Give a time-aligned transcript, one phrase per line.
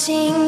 [0.00, 0.39] sing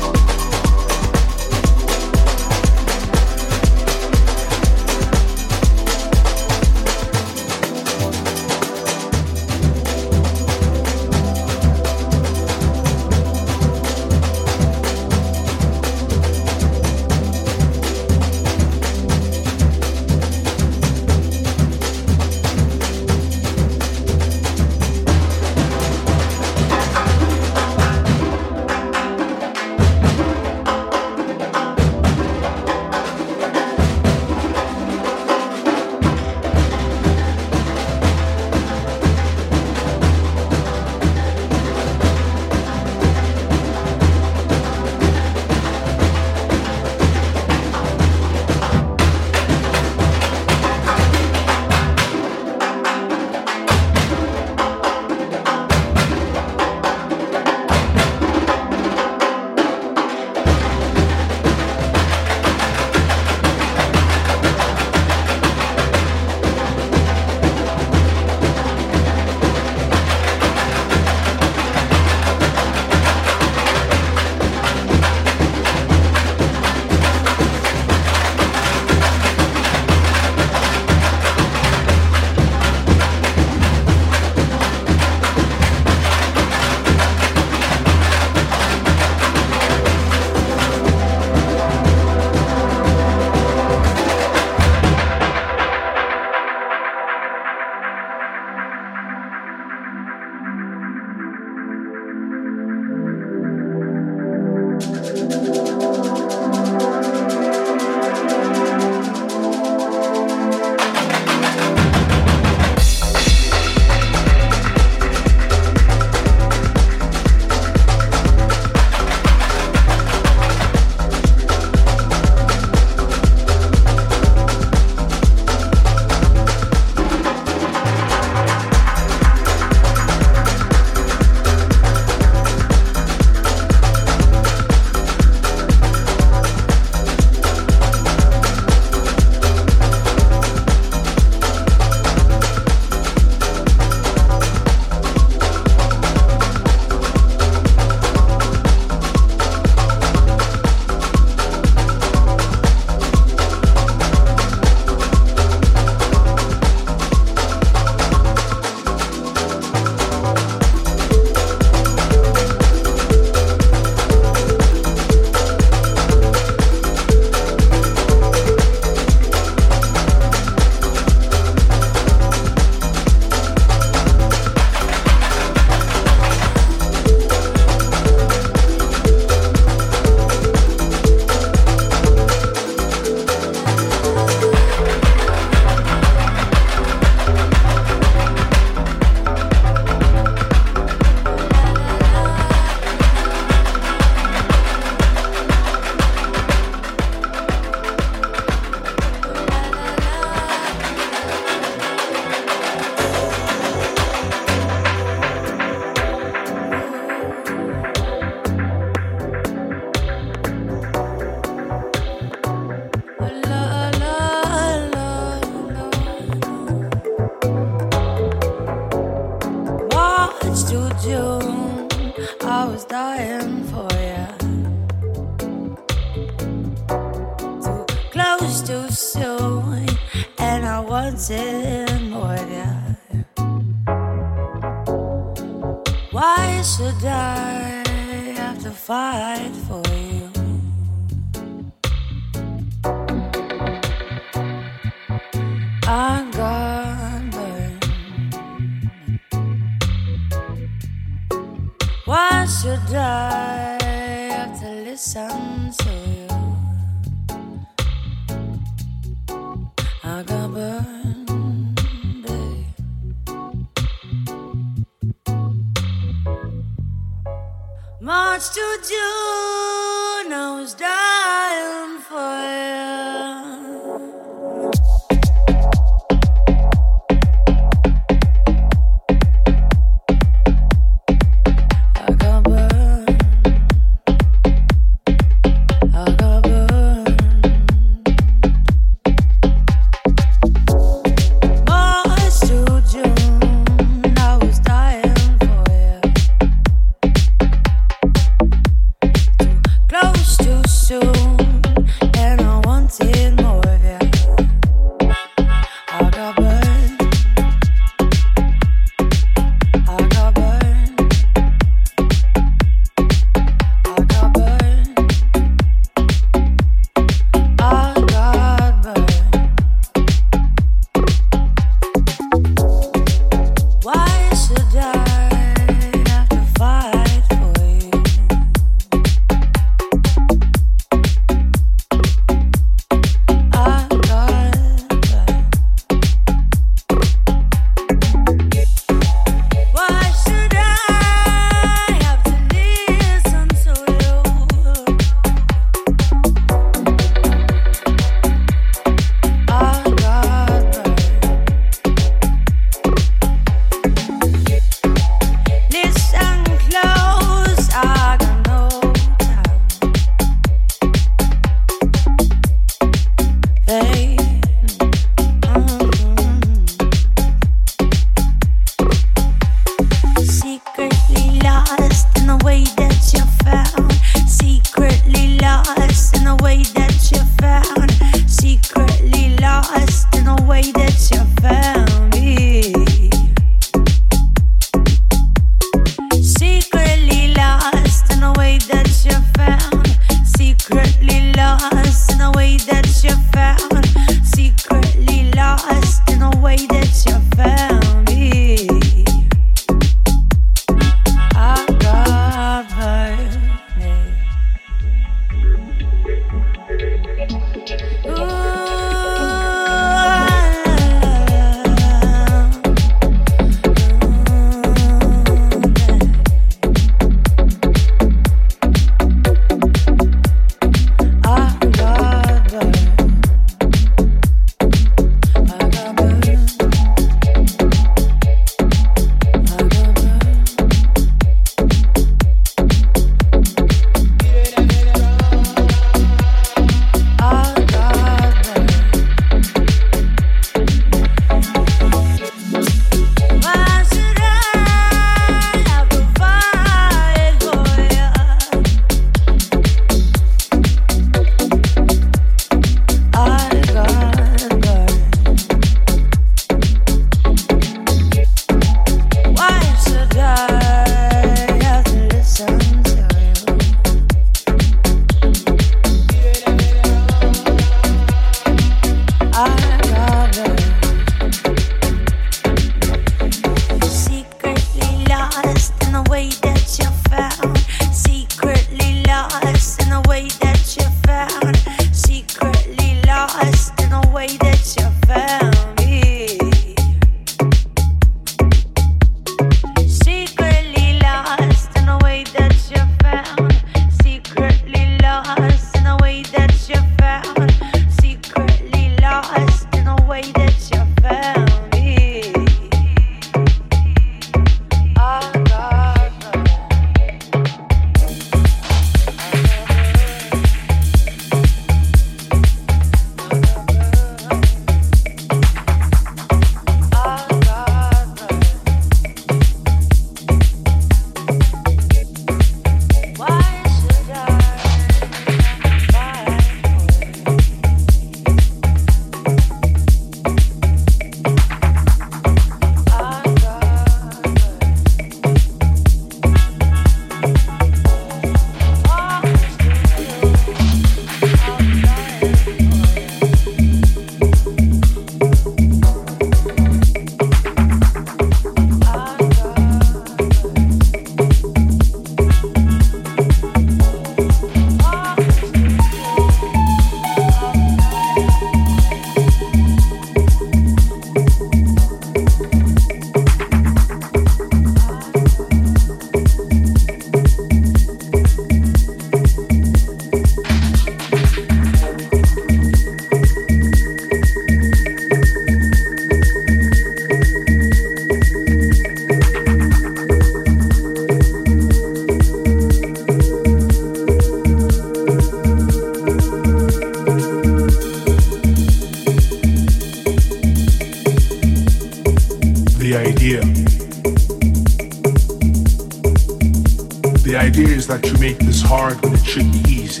[597.54, 600.00] that you make this hard when it should be easy.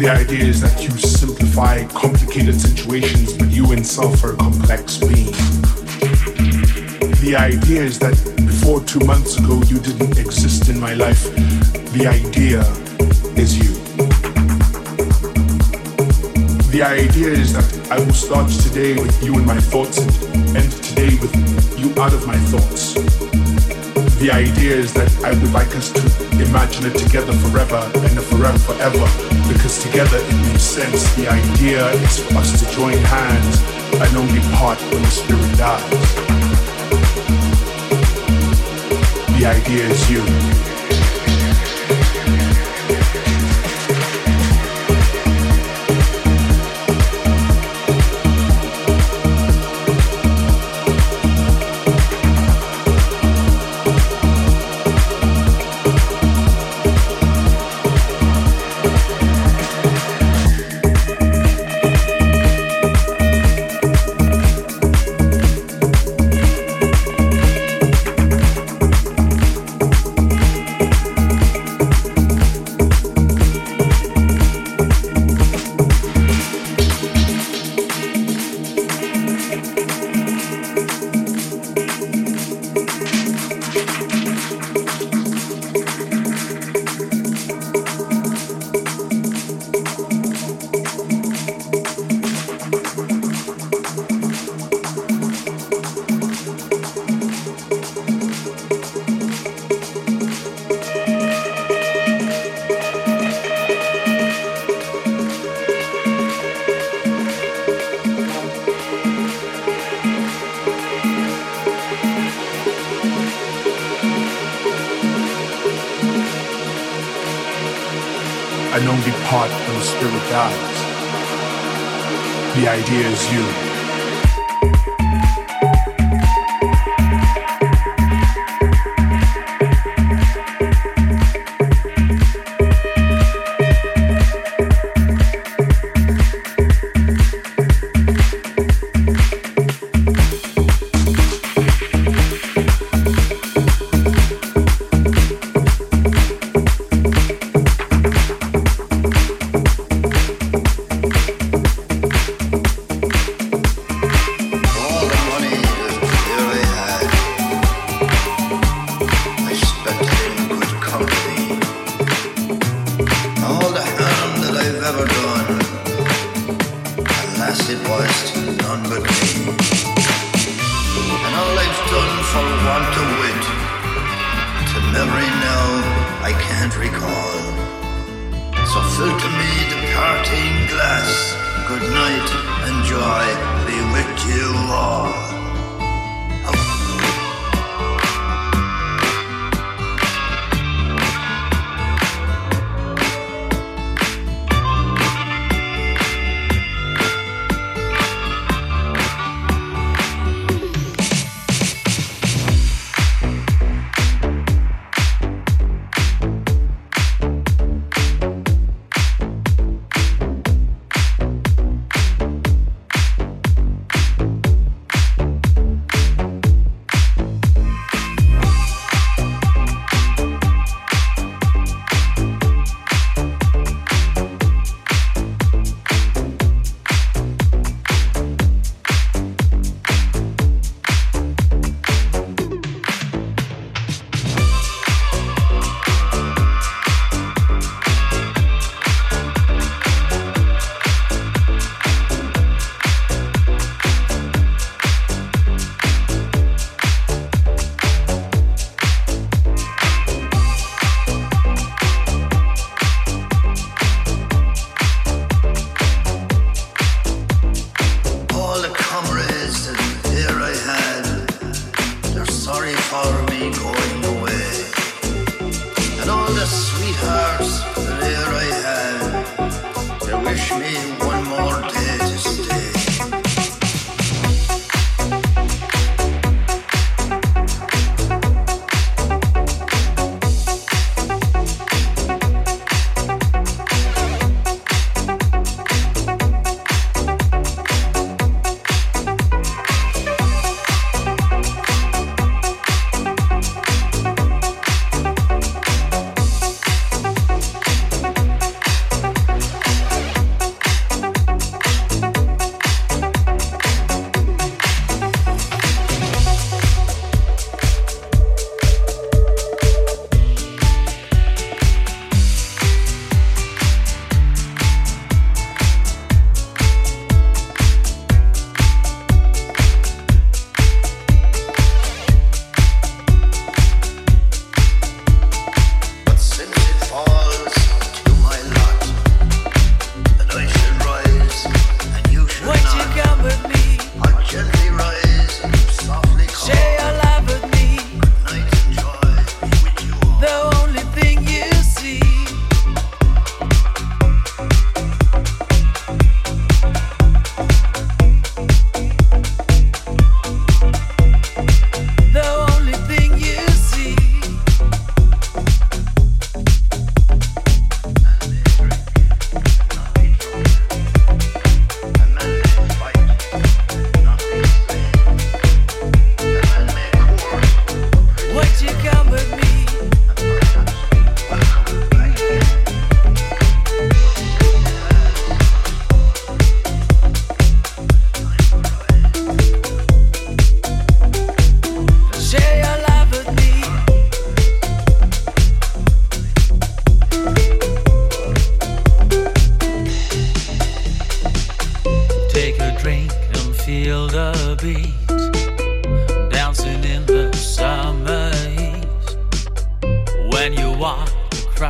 [0.00, 5.32] The idea is that you simplify complicated situations, but you itself are a complex being.
[7.20, 11.24] The idea is that before two months ago you didn't exist in my life.
[11.92, 12.60] The idea
[13.36, 13.74] is you.
[16.72, 20.72] The idea is that I will start today with you in my thoughts and end
[20.72, 21.34] today with
[21.78, 23.47] you out of my thoughts.
[24.18, 26.02] The idea is that I would like us to
[26.42, 29.06] imagine it together forever and forever forever
[29.46, 31.14] because together it makes sense.
[31.14, 33.62] The idea is for us to join hands
[33.94, 36.14] and only part when the spirit dies.
[39.38, 40.57] The idea is you.